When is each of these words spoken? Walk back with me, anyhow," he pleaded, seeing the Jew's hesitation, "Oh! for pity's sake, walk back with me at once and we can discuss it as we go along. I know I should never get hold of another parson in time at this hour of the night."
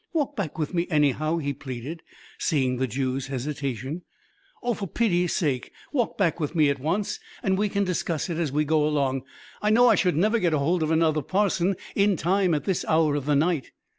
Walk 0.13 0.35
back 0.35 0.57
with 0.57 0.73
me, 0.73 0.87
anyhow," 0.89 1.37
he 1.37 1.53
pleaded, 1.53 2.01
seeing 2.39 2.77
the 2.77 2.87
Jew's 2.87 3.27
hesitation, 3.27 4.01
"Oh! 4.63 4.73
for 4.73 4.87
pity's 4.87 5.31
sake, 5.31 5.71
walk 5.93 6.17
back 6.17 6.39
with 6.39 6.55
me 6.55 6.71
at 6.71 6.79
once 6.79 7.19
and 7.43 7.55
we 7.55 7.69
can 7.69 7.83
discuss 7.83 8.27
it 8.27 8.39
as 8.39 8.51
we 8.51 8.65
go 8.65 8.87
along. 8.87 9.21
I 9.61 9.69
know 9.69 9.89
I 9.89 9.93
should 9.93 10.17
never 10.17 10.39
get 10.39 10.53
hold 10.53 10.81
of 10.81 10.89
another 10.89 11.21
parson 11.21 11.75
in 11.93 12.17
time 12.17 12.55
at 12.55 12.63
this 12.63 12.83
hour 12.87 13.13
of 13.13 13.27
the 13.27 13.35
night." 13.35 13.73